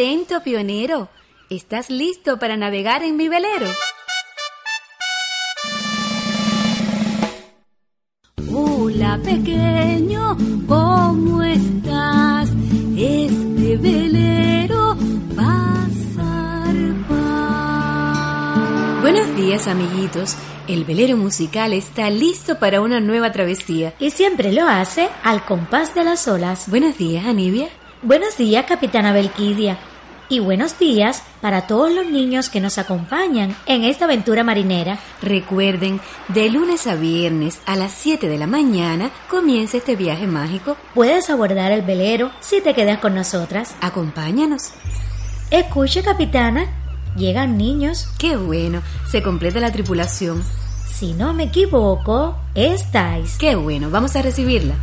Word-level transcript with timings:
Atento, 0.00 0.42
pionero. 0.42 1.10
¿Estás 1.50 1.90
listo 1.90 2.38
para 2.38 2.56
navegar 2.56 3.02
en 3.02 3.18
mi 3.18 3.28
velero? 3.28 3.66
Hola, 8.50 9.20
pequeño, 9.22 10.38
¿cómo 10.66 11.42
estás? 11.42 12.48
Este 12.96 13.76
velero 13.76 14.96
va 15.38 15.74
a 15.74 15.86
zarpar. 17.04 17.10
Buenos 19.02 19.36
días, 19.36 19.68
amiguitos. 19.68 20.34
El 20.66 20.84
velero 20.84 21.18
musical 21.18 21.74
está 21.74 22.08
listo 22.08 22.58
para 22.58 22.80
una 22.80 23.00
nueva 23.00 23.32
travesía. 23.32 23.92
Y 23.98 24.12
siempre 24.12 24.50
lo 24.50 24.66
hace 24.66 25.10
al 25.22 25.44
compás 25.44 25.94
de 25.94 26.04
las 26.04 26.26
olas. 26.26 26.70
Buenos 26.70 26.96
días, 26.96 27.26
Anivia. 27.26 27.68
Buenos 28.02 28.38
días, 28.38 28.64
capitana 28.64 29.12
Belquidia. 29.12 29.78
Y 30.32 30.38
buenos 30.38 30.78
días 30.78 31.24
para 31.40 31.66
todos 31.66 31.92
los 31.92 32.06
niños 32.06 32.50
que 32.50 32.60
nos 32.60 32.78
acompañan 32.78 33.56
en 33.66 33.82
esta 33.82 34.04
aventura 34.04 34.44
marinera. 34.44 35.00
Recuerden, 35.20 36.00
de 36.28 36.48
lunes 36.50 36.86
a 36.86 36.94
viernes 36.94 37.60
a 37.66 37.74
las 37.74 37.90
7 37.90 38.28
de 38.28 38.38
la 38.38 38.46
mañana 38.46 39.10
comienza 39.28 39.78
este 39.78 39.96
viaje 39.96 40.28
mágico. 40.28 40.76
Puedes 40.94 41.30
abordar 41.30 41.72
el 41.72 41.82
velero 41.82 42.30
si 42.38 42.60
te 42.60 42.74
quedas 42.74 43.00
con 43.00 43.16
nosotras. 43.16 43.74
Acompáñanos. 43.80 44.70
Escuche, 45.50 46.04
capitana. 46.04 46.66
Llegan 47.16 47.58
niños. 47.58 48.08
Qué 48.16 48.36
bueno, 48.36 48.82
se 49.10 49.24
completa 49.24 49.58
la 49.58 49.72
tripulación. 49.72 50.44
Si 50.86 51.12
no 51.12 51.34
me 51.34 51.44
equivoco, 51.44 52.38
estáis. 52.54 53.36
Qué 53.36 53.56
bueno, 53.56 53.90
vamos 53.90 54.14
a 54.14 54.22
recibirla. 54.22 54.76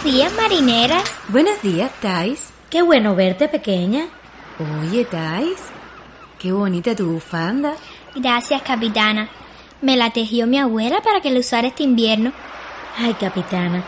Buenos 0.00 0.16
días, 0.16 0.32
marineras. 0.36 1.12
Buenos 1.28 1.60
días, 1.60 1.90
Thais. 2.00 2.50
Qué 2.70 2.82
bueno 2.82 3.16
verte, 3.16 3.48
pequeña. 3.48 4.06
Oye, 4.80 5.04
Thais, 5.04 5.58
qué 6.38 6.52
bonita 6.52 6.94
tu 6.94 7.14
bufanda. 7.14 7.74
Gracias, 8.14 8.62
capitana. 8.62 9.28
Me 9.82 9.96
la 9.96 10.10
tejió 10.10 10.46
mi 10.46 10.56
abuela 10.56 11.00
para 11.00 11.20
que 11.20 11.30
la 11.30 11.40
usara 11.40 11.66
este 11.66 11.82
invierno. 11.82 12.32
Ay, 12.96 13.14
capitana, 13.14 13.82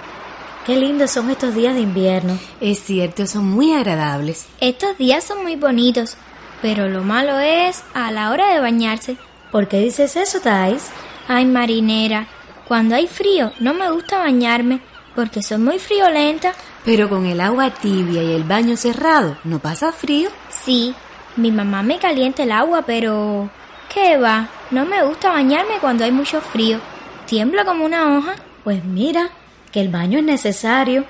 qué 0.66 0.74
lindos 0.74 1.12
son 1.12 1.30
estos 1.30 1.54
días 1.54 1.74
de 1.74 1.82
invierno. 1.82 2.36
Es 2.60 2.80
cierto, 2.80 3.28
son 3.28 3.48
muy 3.48 3.72
agradables. 3.72 4.48
Estos 4.60 4.98
días 4.98 5.22
son 5.22 5.44
muy 5.44 5.54
bonitos, 5.54 6.16
pero 6.60 6.88
lo 6.88 7.04
malo 7.04 7.38
es 7.38 7.84
a 7.94 8.10
la 8.10 8.32
hora 8.32 8.52
de 8.52 8.58
bañarse. 8.58 9.16
¿Por 9.52 9.68
qué 9.68 9.78
dices 9.78 10.16
eso, 10.16 10.40
Thais? 10.40 10.90
Ay, 11.28 11.44
marinera, 11.44 12.26
cuando 12.66 12.96
hay 12.96 13.06
frío 13.06 13.52
no 13.60 13.74
me 13.74 13.88
gusta 13.92 14.18
bañarme 14.18 14.80
porque 15.14 15.42
soy 15.42 15.58
muy 15.58 15.78
friolenta. 15.78 16.52
Pero 16.84 17.08
con 17.08 17.26
el 17.26 17.40
agua 17.40 17.70
tibia 17.70 18.22
y 18.22 18.32
el 18.32 18.44
baño 18.44 18.76
cerrado, 18.76 19.36
¿no 19.44 19.58
pasa 19.58 19.92
frío? 19.92 20.30
Sí, 20.48 20.94
mi 21.36 21.52
mamá 21.52 21.82
me 21.82 21.98
calienta 21.98 22.42
el 22.42 22.52
agua, 22.52 22.82
pero... 22.82 23.50
¿Qué 23.92 24.16
va? 24.16 24.48
No 24.70 24.86
me 24.86 25.02
gusta 25.02 25.30
bañarme 25.30 25.78
cuando 25.80 26.04
hay 26.04 26.12
mucho 26.12 26.40
frío. 26.40 26.78
Tiemblo 27.26 27.64
como 27.64 27.84
una 27.84 28.16
hoja. 28.16 28.36
Pues 28.62 28.84
mira, 28.84 29.30
que 29.72 29.80
el 29.80 29.88
baño 29.88 30.18
es 30.18 30.24
necesario. 30.24 31.04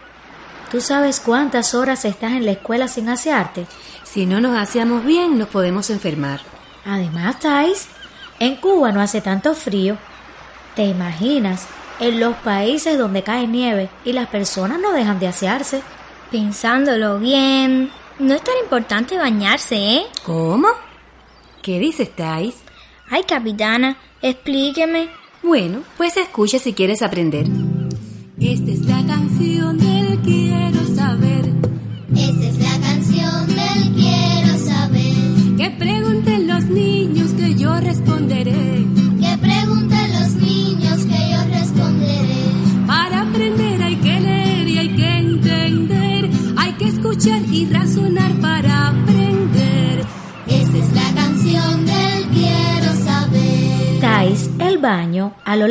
¿Tú 0.71 0.81
sabes 0.81 1.21
cuántas 1.21 1.75
horas 1.75 2.05
estás 2.05 2.33
en 2.33 2.47
la 2.47 2.53
escuela 2.53 2.89
sin 2.89 3.09
asearte? 3.09 3.67
Si 4.05 4.25
no 4.25 4.41
nos 4.41 4.57
hacemos 4.57 5.05
bien, 5.05 5.39
nos 5.39 5.49
podemos 5.49 5.91
enfermar. 5.91 6.41
Además, 6.87 7.39
Thais, 7.41 7.89
en 8.39 8.57
Cuba 8.57 8.93
no 8.93 9.01
hace 9.01 9.21
tanto 9.21 9.55
frío. 9.55 9.99
¿Te 10.75 10.85
imaginas? 10.85 11.67
En 12.01 12.19
los 12.19 12.35
países 12.37 12.99
donde 12.99 13.23
cae 13.23 13.47
nieve 13.47 13.91
y 14.05 14.13
las 14.13 14.29
personas 14.29 14.81
no 14.81 14.93
dejan 14.93 15.19
de 15.21 15.29
asearse. 15.29 15.83
Pensándolo 16.31 17.19
bien, 17.19 17.91
no 18.19 18.35
es 18.35 18.43
tan 18.43 18.55
importante 18.63 19.19
bañarse, 19.19 19.77
¿eh? 19.77 20.07
¿Cómo? 20.25 20.69
¿Qué 21.63 21.79
dices, 21.79 22.15
Thais? 22.17 22.57
Ay, 23.11 23.25
capitana, 23.25 23.99
explíqueme. 24.23 25.11
Bueno, 25.43 25.83
pues 25.97 26.17
escucha 26.17 26.59
si 26.59 26.73
quieres 26.73 27.03
aprender. 27.03 27.47
Esta 28.41 28.71
es 28.71 28.81
la 28.87 29.05
canción 29.07 29.60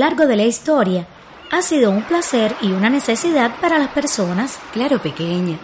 largo 0.10 0.26
de 0.26 0.38
la 0.38 0.46
historia, 0.46 1.06
ha 1.52 1.62
sido 1.62 1.92
un 1.92 2.02
placer 2.02 2.56
y 2.62 2.72
una 2.72 2.90
necesidad 2.90 3.56
para 3.62 3.78
las 3.78 3.90
personas. 3.90 4.58
Claro, 4.74 5.00
pequeña. 5.00 5.60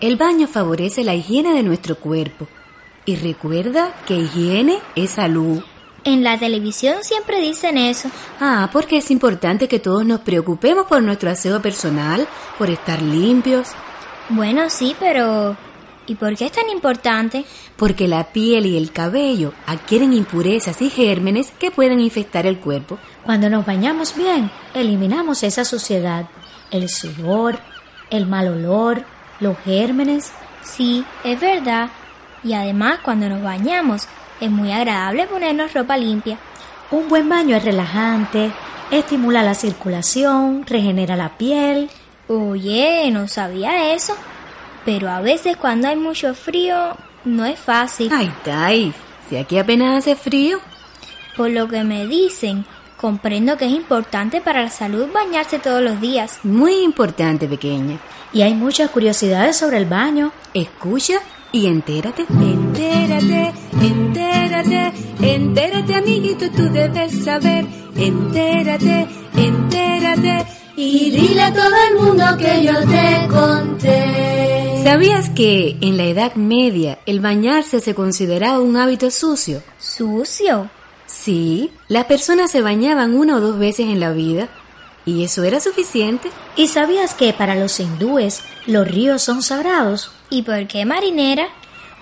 El 0.00 0.16
baño 0.16 0.46
favorece 0.46 1.02
la 1.02 1.16
higiene 1.16 1.52
de 1.52 1.64
nuestro 1.64 1.96
cuerpo. 1.96 2.46
Y 3.06 3.16
recuerda 3.16 3.92
que 4.06 4.14
higiene 4.14 4.78
es 4.94 5.10
salud. 5.10 5.64
En 6.04 6.22
la 6.22 6.38
televisión 6.38 7.02
siempre 7.02 7.40
dicen 7.40 7.76
eso. 7.76 8.08
Ah, 8.38 8.70
porque 8.72 8.98
es 8.98 9.10
importante 9.10 9.66
que 9.66 9.80
todos 9.80 10.06
nos 10.06 10.20
preocupemos 10.20 10.86
por 10.86 11.02
nuestro 11.02 11.28
aseo 11.28 11.60
personal, 11.60 12.28
por 12.56 12.70
estar 12.70 13.02
limpios. 13.02 13.70
Bueno, 14.28 14.70
sí, 14.70 14.94
pero 15.00 15.56
¿y 16.08 16.14
por 16.14 16.34
qué 16.36 16.46
es 16.46 16.52
tan 16.52 16.68
importante? 16.70 17.44
Porque 17.76 18.08
la 18.08 18.32
piel 18.32 18.66
y 18.66 18.76
el 18.76 18.90
cabello 18.90 19.52
adquieren 19.66 20.12
impurezas 20.12 20.82
y 20.82 20.90
gérmenes 20.90 21.52
que 21.58 21.70
pueden 21.70 22.00
infectar 22.00 22.46
el 22.46 22.58
cuerpo. 22.58 22.98
Cuando 23.24 23.48
nos 23.50 23.64
bañamos 23.64 24.16
bien, 24.16 24.50
eliminamos 24.74 25.42
esa 25.42 25.64
suciedad, 25.64 26.26
el 26.70 26.88
sudor, 26.88 27.58
el 28.10 28.26
mal 28.26 28.48
olor, 28.48 29.04
los 29.38 29.56
gérmenes. 29.58 30.32
Sí, 30.62 31.04
es 31.24 31.38
verdad. 31.40 31.90
Y 32.42 32.54
además, 32.54 33.00
cuando 33.02 33.28
nos 33.28 33.42
bañamos, 33.42 34.08
es 34.40 34.50
muy 34.50 34.72
agradable 34.72 35.26
ponernos 35.26 35.74
ropa 35.74 35.96
limpia. 35.96 36.38
Un 36.90 37.08
buen 37.08 37.28
baño 37.28 37.54
es 37.56 37.64
relajante, 37.64 38.50
estimula 38.90 39.42
la 39.42 39.54
circulación, 39.54 40.64
regenera 40.66 41.16
la 41.16 41.36
piel. 41.36 41.90
Oye, 42.28 43.10
no 43.10 43.28
sabía 43.28 43.92
eso. 43.92 44.14
Pero 44.84 45.10
a 45.10 45.20
veces 45.20 45.56
cuando 45.56 45.88
hay 45.88 45.96
mucho 45.96 46.34
frío, 46.34 46.96
no 47.24 47.44
es 47.44 47.58
fácil. 47.58 48.10
Ay, 48.12 48.32
Tai, 48.44 48.92
si 49.28 49.36
aquí 49.36 49.58
apenas 49.58 49.98
hace 49.98 50.16
frío. 50.16 50.58
Por 51.36 51.50
lo 51.50 51.68
que 51.68 51.84
me 51.84 52.06
dicen, 52.06 52.64
comprendo 52.96 53.56
que 53.56 53.66
es 53.66 53.72
importante 53.72 54.40
para 54.40 54.62
la 54.62 54.70
salud 54.70 55.08
bañarse 55.12 55.58
todos 55.58 55.82
los 55.82 56.00
días. 56.00 56.40
Muy 56.42 56.82
importante, 56.82 57.46
pequeña. 57.46 57.98
Y 58.32 58.42
hay 58.42 58.54
muchas 58.54 58.90
curiosidades 58.90 59.56
sobre 59.56 59.78
el 59.78 59.86
baño. 59.86 60.32
Escucha 60.52 61.20
y 61.52 61.66
entérate. 61.66 62.26
Entérate, 62.28 63.52
entérate, 63.80 64.92
entérate, 65.22 65.94
amiguito, 65.94 66.50
tú 66.50 66.68
debes 66.70 67.24
saber. 67.24 67.64
Entérate, 67.96 69.06
entérate. 69.36 70.46
Y 70.76 71.10
dile 71.10 71.42
a 71.42 71.52
todo 71.52 71.74
el 71.88 71.96
mundo 72.00 72.24
que 72.38 72.64
yo 72.64 72.74
te 72.86 73.28
conté. 73.28 74.47
¿Sabías 74.90 75.28
que 75.28 75.76
en 75.82 75.98
la 75.98 76.04
Edad 76.04 76.34
Media 76.36 76.98
el 77.04 77.20
bañarse 77.20 77.80
se 77.80 77.94
consideraba 77.94 78.60
un 78.60 78.78
hábito 78.78 79.10
sucio? 79.10 79.62
¿Sucio? 79.78 80.70
Sí, 81.04 81.70
las 81.88 82.06
personas 82.06 82.50
se 82.50 82.62
bañaban 82.62 83.14
una 83.14 83.36
o 83.36 83.40
dos 83.40 83.58
veces 83.58 83.84
en 83.84 84.00
la 84.00 84.12
vida 84.12 84.48
y 85.04 85.24
eso 85.24 85.44
era 85.44 85.60
suficiente. 85.60 86.30
¿Y 86.56 86.68
sabías 86.68 87.12
que 87.12 87.34
para 87.34 87.54
los 87.54 87.78
hindúes 87.78 88.40
los 88.66 88.88
ríos 88.88 89.20
son 89.20 89.42
sagrados? 89.42 90.10
¿Y 90.30 90.40
por 90.40 90.66
qué 90.66 90.86
marinera? 90.86 91.48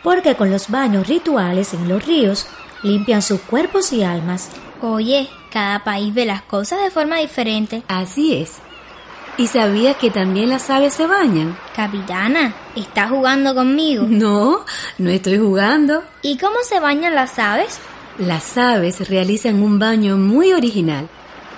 Porque 0.05 0.37
con 0.37 0.53
los 0.53 0.71
baños 0.71 1.09
rituales 1.09 1.75
en 1.75 1.89
los 1.89 2.07
ríos 2.07 2.47
limpian 2.85 3.21
sus 3.21 3.41
cuerpos 3.41 3.93
y 3.93 4.05
almas. 4.05 4.49
Oye, 4.81 5.29
cada 5.51 5.83
país 5.83 6.15
ve 6.15 6.25
las 6.25 6.43
cosas 6.43 6.81
de 6.85 6.93
forma 6.93 7.17
diferente. 7.17 7.83
Así 7.89 8.37
es. 8.37 8.61
¿Y 9.39 9.49
sabías 9.49 9.97
que 9.97 10.11
también 10.11 10.49
las 10.49 10.71
aves 10.71 10.95
se 10.95 11.07
bañan? 11.07 11.59
Capitana, 11.75 12.55
¿estás 12.75 13.11
jugando 13.11 13.55
conmigo? 13.55 14.07
No, 14.09 14.65
no 14.99 15.11
estoy 15.11 15.39
jugando. 15.39 16.03
¿Y 16.23 16.39
cómo 16.39 16.57
se 16.63 16.81
bañan 16.81 17.15
las 17.15 17.39
aves? 17.39 17.79
Las 18.19 18.57
aves 18.57 19.09
realizan 19.11 19.63
un 19.63 19.79
baño 19.79 20.17
muy 20.17 20.53
original, 20.53 21.09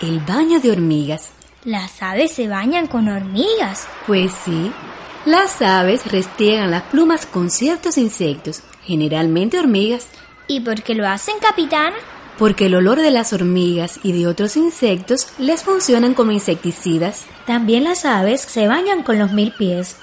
el 0.00 0.19
baño 0.20 0.58
de 0.58 0.72
hormigas. 0.72 1.30
Las 1.64 2.02
aves 2.02 2.32
se 2.32 2.48
bañan 2.48 2.88
con 2.88 3.08
hormigas. 3.08 3.86
Pues 4.08 4.32
sí, 4.44 4.72
las 5.25 5.62
aves 5.62 6.10
restriegan 6.10 6.72
las 6.72 6.82
plumas 6.82 7.26
con 7.26 7.48
ciertos 7.50 7.96
insectos, 7.96 8.62
generalmente 8.82 9.58
hormigas, 9.58 10.08
¿Y 10.50 10.60
por 10.60 10.82
qué 10.82 10.94
lo 10.94 11.06
hacen, 11.06 11.34
capitana? 11.40 11.94
Porque 12.38 12.67
el 12.67 12.76
olor 12.76 13.00
de 13.00 13.11
las 13.11 13.32
hormigas 13.32 13.99
y 14.02 14.12
de 14.12 14.26
otros 14.26 14.56
insectos 14.56 15.29
les 15.38 15.62
funcionan 15.62 16.14
como 16.14 16.31
insecticidas. 16.31 17.26
También 17.46 17.85
las 17.85 18.05
aves 18.05 18.40
se 18.40 18.69
bañan 18.69 19.02
con 19.02 19.19
los 19.19 19.32
mil 19.32 19.52
pies. 19.52 19.96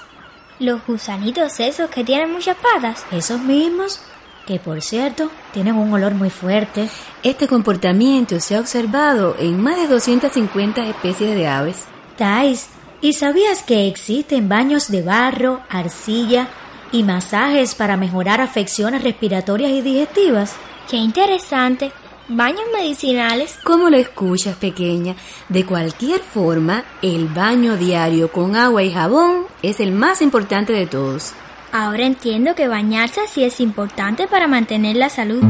Los 0.58 0.86
gusanitos 0.86 1.58
esos 1.60 1.90
que 1.90 2.04
tienen 2.04 2.32
muchas 2.32 2.56
patas. 2.56 3.04
Esos 3.10 3.40
mismos, 3.40 4.00
que 4.46 4.58
por 4.58 4.82
cierto, 4.82 5.30
tienen 5.52 5.76
un 5.76 5.92
olor 5.92 6.14
muy 6.14 6.30
fuerte. 6.30 6.88
Este 7.22 7.48
comportamiento 7.48 8.38
se 8.40 8.56
ha 8.56 8.60
observado 8.60 9.36
en 9.38 9.60
más 9.60 9.76
de 9.76 9.88
250 9.88 10.86
especies 10.86 11.34
de 11.34 11.48
aves. 11.48 11.84
Tais, 12.16 12.68
¿y 13.00 13.14
sabías 13.14 13.62
que 13.62 13.88
existen 13.88 14.48
baños 14.48 14.90
de 14.90 15.02
barro, 15.02 15.60
arcilla 15.68 16.48
y 16.92 17.02
masajes 17.02 17.74
para 17.74 17.96
mejorar 17.96 18.40
afecciones 18.40 19.02
respiratorias 19.02 19.72
y 19.72 19.80
digestivas? 19.82 20.54
Qué 20.88 20.96
interesante. 20.96 21.92
Baños 22.28 22.64
medicinales. 22.72 23.56
¿Cómo 23.62 23.88
lo 23.88 23.96
escuchas, 23.96 24.56
pequeña? 24.56 25.14
De 25.48 25.64
cualquier 25.64 26.18
forma, 26.18 26.84
el 27.00 27.28
baño 27.28 27.76
diario 27.76 28.32
con 28.32 28.56
agua 28.56 28.82
y 28.82 28.92
jabón 28.92 29.46
es 29.62 29.78
el 29.78 29.92
más 29.92 30.20
importante 30.22 30.72
de 30.72 30.88
todos. 30.88 31.34
Ahora 31.70 32.04
entiendo 32.04 32.56
que 32.56 32.66
bañarse 32.66 33.20
sí 33.28 33.44
es 33.44 33.60
importante 33.60 34.26
para 34.26 34.48
mantener 34.48 34.96
la 34.96 35.08
salud. 35.08 35.40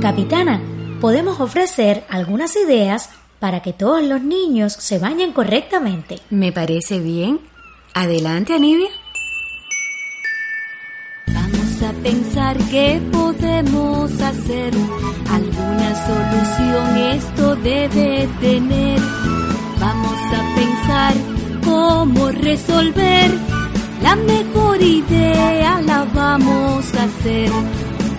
Capitana, 0.00 0.62
podemos 1.02 1.38
ofrecer 1.38 2.04
algunas 2.08 2.56
ideas 2.56 3.10
para 3.40 3.60
que 3.60 3.74
todos 3.74 4.02
los 4.02 4.22
niños 4.22 4.72
se 4.72 4.98
bañen 4.98 5.32
correctamente. 5.32 6.18
¿Me 6.30 6.50
parece 6.50 6.98
bien? 6.98 7.40
Adelante, 7.92 8.54
Anivia. 8.54 8.88
A 11.82 11.92
pensar 12.02 12.58
qué 12.70 13.00
podemos 13.10 14.12
hacer. 14.20 14.72
Alguna 15.30 15.88
solución 16.06 16.96
esto 17.16 17.56
debe 17.56 18.28
tener. 18.38 19.00
Vamos 19.80 20.18
a 20.38 20.54
pensar 20.56 21.14
cómo 21.64 22.28
resolver. 22.32 23.30
La 24.02 24.14
mejor 24.14 24.82
idea 24.82 25.80
la 25.80 26.04
vamos 26.12 26.94
a 26.94 27.04
hacer. 27.04 27.50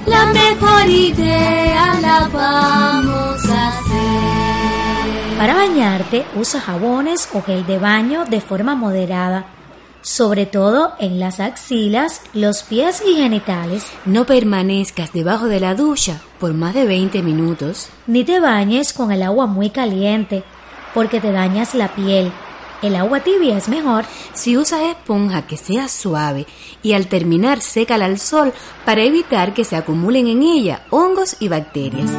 La 0.07 0.25
mejor 0.33 0.89
idea 0.89 1.99
la 2.01 2.29
vamos 2.33 3.45
a 3.45 3.67
hacer. 3.67 5.37
Para 5.37 5.53
bañarte, 5.53 6.25
usa 6.35 6.59
jabones 6.59 7.29
o 7.33 7.43
gel 7.43 7.65
de 7.67 7.77
baño 7.77 8.25
de 8.25 8.41
forma 8.41 8.73
moderada, 8.75 9.45
sobre 10.01 10.45
todo 10.45 10.93
en 10.99 11.19
las 11.19 11.39
axilas, 11.39 12.21
los 12.33 12.63
pies 12.63 13.03
y 13.05 13.15
genitales. 13.15 13.85
No 14.05 14.25
permanezcas 14.25 15.13
debajo 15.13 15.47
de 15.47 15.59
la 15.59 15.75
ducha 15.75 16.21
por 16.39 16.53
más 16.53 16.73
de 16.73 16.85
20 16.85 17.21
minutos. 17.21 17.89
Ni 18.07 18.23
te 18.23 18.39
bañes 18.39 18.93
con 18.93 19.11
el 19.11 19.23
agua 19.23 19.45
muy 19.45 19.69
caliente, 19.69 20.43
porque 20.93 21.21
te 21.21 21.31
dañas 21.31 21.75
la 21.75 21.93
piel. 21.93 22.31
El 22.81 22.95
agua 22.95 23.19
tibia 23.19 23.57
es 23.57 23.69
mejor. 23.69 24.05
Si 24.33 24.57
usas 24.57 24.81
esponja 24.81 25.45
que 25.45 25.55
sea 25.55 25.87
suave 25.87 26.47
y 26.81 26.93
al 26.93 27.07
terminar 27.07 27.61
sécala 27.61 28.05
al 28.05 28.17
sol 28.17 28.53
para 28.85 29.03
evitar 29.03 29.53
que 29.53 29.63
se 29.63 29.75
acumulen 29.75 30.27
en 30.27 30.41
ella 30.41 30.81
hongos 30.89 31.37
y 31.39 31.47
bacterias. 31.47 32.11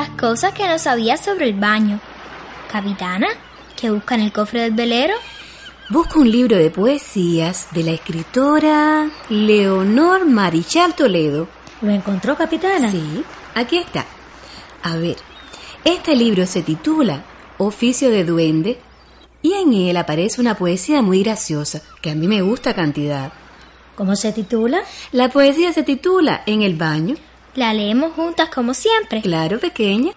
¿Cuántas 0.00 0.18
cosas 0.18 0.54
que 0.54 0.66
no 0.66 0.78
sabía 0.78 1.18
sobre 1.18 1.50
el 1.50 1.60
baño? 1.60 2.00
Capitana, 2.72 3.26
¿qué 3.76 3.90
busca 3.90 4.14
en 4.14 4.22
el 4.22 4.32
cofre 4.32 4.62
del 4.62 4.72
velero? 4.72 5.12
Busca 5.90 6.18
un 6.18 6.30
libro 6.30 6.56
de 6.56 6.70
poesías 6.70 7.68
de 7.72 7.82
la 7.82 7.90
escritora 7.90 9.10
Leonor 9.28 10.24
Marichal 10.24 10.94
Toledo. 10.94 11.48
¿Lo 11.82 11.90
encontró, 11.90 12.34
capitana? 12.34 12.90
Sí, 12.90 13.22
aquí 13.54 13.76
está. 13.76 14.06
A 14.82 14.96
ver, 14.96 15.16
este 15.84 16.16
libro 16.16 16.46
se 16.46 16.62
titula 16.62 17.22
Oficio 17.58 18.08
de 18.08 18.24
Duende 18.24 18.80
y 19.42 19.52
en 19.52 19.74
él 19.74 19.98
aparece 19.98 20.40
una 20.40 20.54
poesía 20.54 21.02
muy 21.02 21.22
graciosa 21.22 21.82
que 22.00 22.10
a 22.10 22.14
mí 22.14 22.26
me 22.26 22.40
gusta 22.40 22.72
cantidad. 22.72 23.34
¿Cómo 23.96 24.16
se 24.16 24.32
titula? 24.32 24.80
La 25.12 25.28
poesía 25.28 25.74
se 25.74 25.82
titula 25.82 26.42
En 26.46 26.62
el 26.62 26.74
baño. 26.74 27.16
La 27.56 27.74
leemos 27.74 28.12
juntas 28.12 28.48
como 28.48 28.74
siempre. 28.74 29.22
Claro, 29.22 29.58
pequeña. 29.58 30.12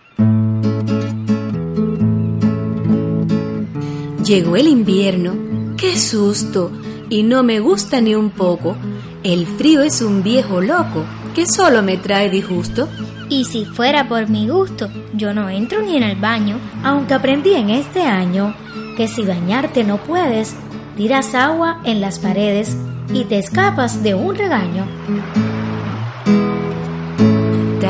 Llegó 4.23 4.55
el 4.55 4.67
invierno. 4.67 5.35
¡Qué 5.75 5.97
susto! 5.97 6.71
Y 7.09 7.23
no 7.23 7.41
me 7.41 7.59
gusta 7.59 8.01
ni 8.01 8.13
un 8.13 8.29
poco. 8.29 8.75
El 9.23 9.47
frío 9.47 9.81
es 9.81 10.01
un 10.01 10.21
viejo 10.21 10.61
loco 10.61 11.05
que 11.33 11.45
solo 11.47 11.81
me 11.81 11.97
trae 11.97 12.29
disgusto. 12.29 12.87
Y 13.29 13.45
si 13.45 13.65
fuera 13.65 14.07
por 14.07 14.29
mi 14.29 14.47
gusto, 14.47 14.89
yo 15.13 15.33
no 15.33 15.49
entro 15.49 15.81
ni 15.81 15.97
en 15.97 16.03
el 16.03 16.15
baño. 16.15 16.59
Aunque 16.83 17.15
aprendí 17.15 17.53
en 17.53 17.71
este 17.71 18.03
año 18.03 18.55
que 18.95 19.07
si 19.07 19.23
bañarte 19.23 19.83
no 19.83 19.97
puedes, 19.97 20.55
tiras 20.95 21.33
agua 21.33 21.81
en 21.83 21.99
las 21.99 22.19
paredes 22.19 22.77
y 23.11 23.23
te 23.23 23.39
escapas 23.39 24.03
de 24.03 24.13
un 24.13 24.35
regaño. 24.35 24.85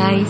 Thais, 0.04 0.28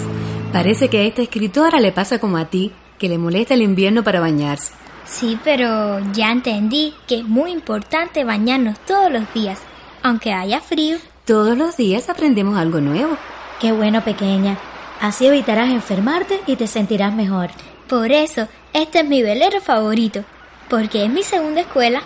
parece 0.51 0.87
que 0.87 0.99
a 0.99 1.01
esta 1.01 1.23
escritora 1.23 1.79
le 1.79 1.91
pasa 1.91 2.19
como 2.19 2.37
a 2.37 2.45
ti, 2.45 2.71
que 2.99 3.09
le 3.09 3.17
molesta 3.17 3.55
el 3.55 3.63
invierno 3.63 4.03
para 4.03 4.19
bañarse. 4.19 4.71
Sí, 5.03 5.39
pero 5.43 5.99
ya 6.13 6.31
entendí 6.31 6.93
que 7.07 7.17
es 7.19 7.23
muy 7.23 7.51
importante 7.51 8.23
bañarnos 8.23 8.77
todos 8.81 9.11
los 9.11 9.33
días, 9.33 9.57
aunque 10.03 10.31
haya 10.31 10.61
frío. 10.61 10.97
Todos 11.25 11.57
los 11.57 11.75
días 11.75 12.07
aprendemos 12.07 12.55
algo 12.55 12.81
nuevo. 12.81 13.17
Qué 13.59 13.71
bueno, 13.71 14.03
pequeña. 14.03 14.59
Así 15.01 15.25
evitarás 15.25 15.71
enfermarte 15.71 16.39
y 16.45 16.55
te 16.55 16.67
sentirás 16.67 17.11
mejor. 17.11 17.49
Por 17.89 18.11
eso, 18.11 18.47
este 18.73 18.99
es 18.99 19.07
mi 19.07 19.23
velero 19.23 19.59
favorito, 19.59 20.23
porque 20.69 21.03
es 21.05 21.09
mi 21.09 21.23
segunda 21.23 21.61
escuela 21.61 22.03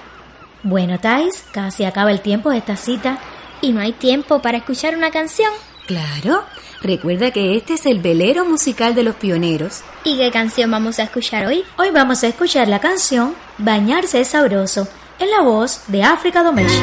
Bueno, 0.63 0.99
Thais, 0.99 1.43
casi 1.51 1.83
acaba 1.83 2.11
el 2.11 2.21
tiempo 2.21 2.49
de 2.49 2.59
esta 2.59 2.77
cita. 2.77 3.17
y 3.59 3.73
no 3.73 3.81
hay 3.81 3.91
tiempo 3.91 4.41
para 4.41 4.57
escuchar 4.59 4.95
una 4.95 5.11
canción. 5.11 5.51
Claro, 5.87 6.43
recuerda 6.81 7.31
que 7.31 7.55
este 7.55 7.75
es 7.75 7.85
el 7.85 8.01
velero 8.01 8.43
musical 8.43 8.93
de 8.93 9.03
los 9.03 9.15
pioneros. 9.15 9.83
¿Y 10.03 10.17
qué 10.17 10.31
canción 10.31 10.69
vamos 10.69 10.99
a 10.99 11.03
escuchar 11.03 11.45
hoy? 11.45 11.63
Hoy 11.77 11.91
vamos 11.91 12.23
a 12.23 12.27
escuchar 12.27 12.67
la 12.67 12.79
canción 12.81 13.33
Bañarse 13.57 14.19
es 14.19 14.27
sabroso, 14.27 14.85
en 15.17 15.31
la 15.31 15.41
voz 15.43 15.83
de 15.87 16.03
África 16.03 16.43
Domesh. 16.43 16.77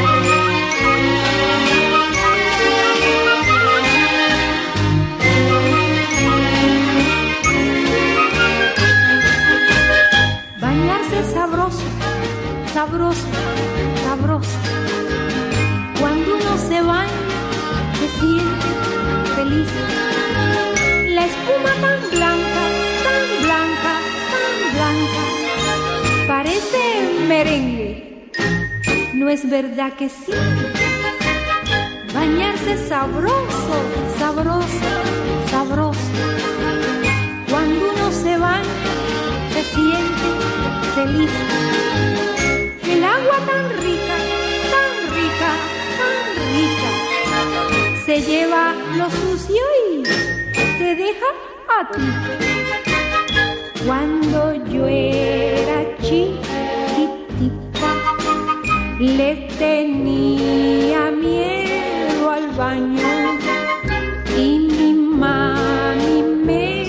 Bañarse 10.59 11.19
es 11.21 11.27
sabroso, 11.35 11.79
sabroso, 12.73 13.21
sabroso. 13.23 13.44
La 21.15 21.27
espuma 21.27 21.73
tan 21.81 22.01
blanca, 22.11 22.65
tan 23.07 23.23
blanca, 23.45 23.95
tan 24.33 24.55
blanca, 24.75 25.23
parece 26.27 26.81
merengue. 27.29 28.31
¿No 29.15 29.29
es 29.29 29.49
verdad 29.49 29.93
que 29.95 30.09
sí? 30.09 30.33
Bañarse 32.13 32.89
sabroso, 32.89 33.77
sabroso, 34.19 34.91
sabroso. 35.51 36.01
Cuando 37.51 37.93
uno 37.93 38.13
se 38.13 38.37
baña, 38.37 38.65
se 39.53 39.63
siente 39.75 40.29
feliz. 40.95 41.31
El 42.93 43.05
agua 43.05 43.39
tan 43.51 43.65
rica, 43.85 44.17
tan 44.73 44.91
rica, 45.17 45.51
tan 46.01 46.19
rica, 46.55 46.91
se 48.07 48.23
lleva 48.23 48.75
lo 48.97 49.07
Cuando 53.87 54.55
yo 54.71 54.87
era 54.87 55.97
chiquitita, 55.99 56.41
le 58.99 59.49
tenía 59.59 61.11
miedo 61.11 62.31
al 62.31 62.49
baño 62.53 63.39
y 64.37 64.59
mi 64.61 64.95
mami 64.95 66.23
me 66.23 66.89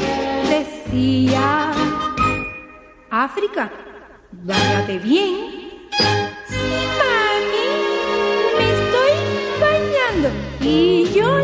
decía, 0.50 1.72
África, 3.10 3.70
báñate 4.32 5.00
bien. 5.00 5.36
Sí, 6.48 6.72
mami, 7.00 7.68
me 8.58 8.66
estoy 8.76 9.14
bañando 9.60 10.30
y 10.62 11.12
yo 11.14 11.35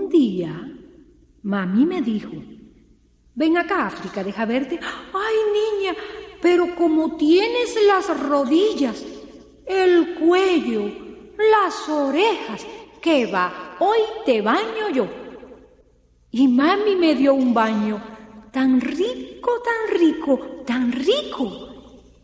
un 0.00 0.08
día 0.08 0.66
mami 1.42 1.86
me 1.86 2.02
dijo, 2.02 2.32
ven 3.34 3.56
acá 3.56 3.86
África, 3.86 4.22
deja 4.24 4.44
verte. 4.44 4.78
Ay 4.78 5.36
niña, 5.58 5.94
pero 6.40 6.74
como 6.74 7.16
tienes 7.16 7.76
las 7.86 8.06
rodillas, 8.28 9.04
el 9.66 10.14
cuello, 10.14 10.90
las 11.50 11.88
orejas, 11.88 12.66
¿qué 13.00 13.26
va? 13.26 13.76
Hoy 13.78 13.98
te 14.26 14.42
baño 14.42 14.90
yo. 14.92 15.06
Y 16.30 16.48
mami 16.48 16.96
me 16.96 17.14
dio 17.14 17.34
un 17.34 17.52
baño 17.52 18.00
tan 18.52 18.80
rico, 18.80 19.50
tan 19.62 19.98
rico, 19.98 20.38
tan 20.66 20.92
rico, 20.92 21.68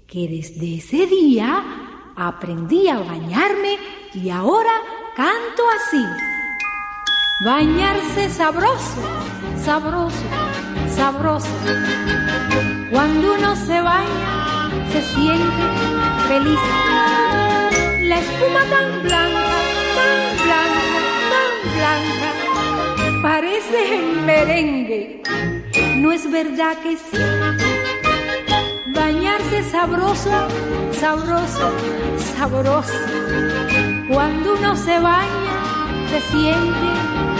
que 0.06 0.28
desde 0.28 0.76
ese 0.76 1.06
día 1.06 2.12
aprendí 2.16 2.88
a 2.88 3.00
bañarme 3.00 3.76
y 4.14 4.30
ahora 4.30 4.72
canto 5.16 5.62
así. 5.76 6.25
Bañarse 7.40 8.30
sabroso, 8.30 9.02
sabroso, 9.62 10.16
sabroso. 10.88 11.48
Cuando 12.90 13.34
uno 13.34 13.54
se 13.54 13.78
baña, 13.82 14.70
se 14.90 15.02
siente 15.02 15.64
feliz. 16.28 16.58
La 18.08 18.20
espuma 18.20 18.60
tan 18.70 19.02
blanca, 19.02 19.44
tan 19.96 20.18
blanca, 20.46 20.98
tan 21.30 21.52
blanca, 21.76 23.22
parece 23.22 24.00
merengue. 24.24 25.22
¿No 25.96 26.12
es 26.12 26.30
verdad 26.30 26.78
que 26.82 26.96
sí? 26.96 27.18
Bañarse 28.94 29.62
sabroso, 29.70 30.30
sabroso, 30.92 31.70
sabroso. 32.34 32.94
Cuando 34.08 34.54
uno 34.54 34.74
se 34.74 34.98
baña, 35.00 35.45
se 36.10 36.20
siente 36.20 36.88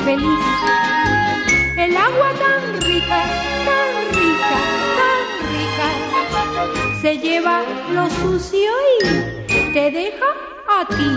feliz. 0.05 0.47
El 1.77 1.97
agua 1.97 2.31
tan 2.43 2.81
rica, 2.81 3.21
tan 3.69 3.93
rica, 4.19 4.53
tan 4.99 5.23
rica, 5.53 5.89
se 7.03 7.19
lleva 7.19 7.63
lo 7.93 8.09
sucio 8.11 8.73
y 9.01 9.73
te 9.73 9.91
deja 9.91 10.31
a 10.69 10.87
ti. 10.87 11.11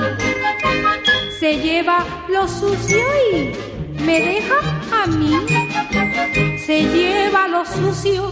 Se 1.40 1.58
lleva 1.58 2.06
lo 2.28 2.48
sucio 2.48 3.06
y 3.32 4.04
me 4.04 4.20
deja 4.20 4.60
a 4.92 5.08
mí. 5.08 5.34
Se 6.66 6.84
lleva 6.84 7.48
lo 7.48 7.66
sucio 7.66 8.32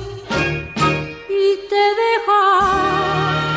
y 1.30 1.68
te 1.70 1.84
deja 2.04 3.57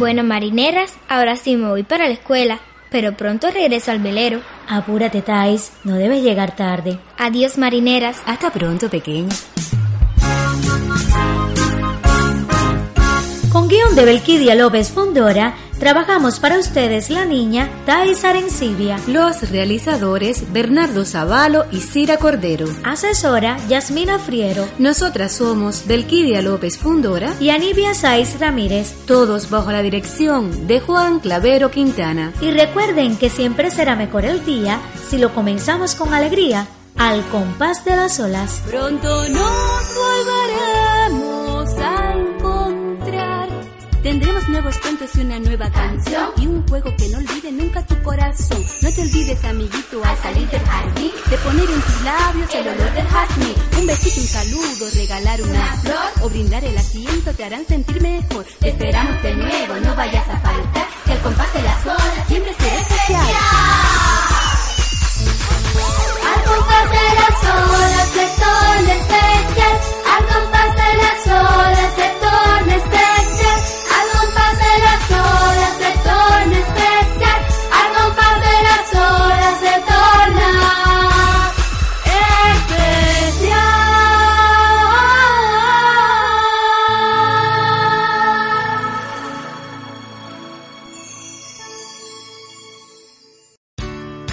Bueno, 0.00 0.24
marineras, 0.24 0.94
ahora 1.10 1.36
sí 1.36 1.58
me 1.58 1.68
voy 1.68 1.82
para 1.82 2.06
la 2.06 2.14
escuela, 2.14 2.58
pero 2.90 3.18
pronto 3.18 3.50
regreso 3.50 3.90
al 3.90 3.98
velero. 3.98 4.40
Apúrate, 4.66 5.20
Thais, 5.20 5.72
no 5.84 5.96
debes 5.96 6.22
llegar 6.22 6.56
tarde. 6.56 6.98
Adiós, 7.18 7.58
marineras. 7.58 8.16
Hasta 8.24 8.50
pronto, 8.50 8.88
pequeña. 8.88 9.28
Con 13.52 13.68
guion 13.68 13.94
de 13.94 14.06
Belquidia 14.06 14.54
López 14.54 14.88
Fundora, 14.88 15.54
trabajamos 15.80 16.38
para 16.38 16.58
ustedes 16.58 17.10
la 17.10 17.24
niña 17.24 17.68
Thais 17.86 18.24
Arencibia. 18.24 19.00
Los 19.08 19.50
realizadores 19.50 20.52
Bernardo 20.52 21.04
Zavalo 21.04 21.64
y 21.72 21.80
Cira 21.80 22.18
Cordero. 22.18 22.68
Asesora 22.84 23.56
Yasmina 23.66 24.18
Friero 24.18 24.68
Nosotras 24.78 25.32
somos 25.32 25.86
Belquidia 25.86 26.42
López 26.42 26.78
Fundora, 26.78 27.34
y 27.40 27.50
Anibia 27.50 27.94
Saiz 27.94 28.38
Ramírez. 28.38 28.94
todos 29.06 29.50
bajo 29.50 29.72
la 29.72 29.82
dirección 29.82 30.68
de 30.68 30.80
Juan 30.80 31.18
Clavero 31.18 31.70
Quintana. 31.70 32.32
Y 32.40 32.50
recuerden 32.50 33.16
que 33.16 33.30
siempre 33.30 33.70
será 33.70 33.96
mejor 33.96 34.24
el 34.24 34.44
día 34.44 34.78
si 35.08 35.18
lo 35.18 35.34
comenzamos 35.34 35.94
con 35.94 36.14
alegría. 36.14 36.68
Al 36.96 37.24
compás 37.28 37.84
de 37.86 37.96
las 37.96 38.20
olas. 38.20 38.60
Pronto 38.68 39.08
nos 39.28 39.94
volveremos 39.94 40.79
Tendremos 44.10 44.48
nuevos 44.48 44.76
cuentos 44.78 45.08
y 45.14 45.20
una 45.20 45.38
nueva 45.38 45.70
canción 45.70 46.30
y 46.36 46.48
un 46.48 46.66
juego 46.66 46.92
que 46.96 47.08
no 47.10 47.18
olvide 47.18 47.52
nunca 47.52 47.86
tu 47.86 47.94
corazón. 48.02 48.60
No 48.82 48.92
te 48.92 49.02
olvides, 49.02 49.44
amiguito, 49.44 50.02
al 50.04 50.16
salir 50.18 50.48
del 50.48 50.60
jardín, 50.62 51.12
de 51.30 51.36
poner 51.38 51.70
en 51.70 51.80
tus 51.80 52.02
labios 52.02 52.54
el 52.56 52.68
olor 52.70 52.92
del 52.92 53.06
jazmín. 53.06 53.54
Un 53.78 53.86
besito, 53.86 54.20
un 54.20 54.26
saludo, 54.26 54.90
regalar 54.96 55.40
una 55.42 55.76
flor 55.76 56.10
o 56.22 56.28
brindar 56.28 56.64
el 56.64 56.76
asiento 56.76 57.32
te 57.34 57.44
harán 57.44 57.64
sentir 57.64 58.02
mejor. 58.02 58.44
Te 58.58 58.70
esperamos 58.70 59.22
de 59.22 59.32
nuevo, 59.32 59.74
no 59.76 59.94
vayas 59.94 60.28
a 60.28 60.40
faltar, 60.40 60.88
que 61.06 61.12
al 61.12 61.20
compás 61.20 61.54
de 61.54 61.62
las 61.62 61.86
olas 61.86 62.26
siempre 62.26 62.52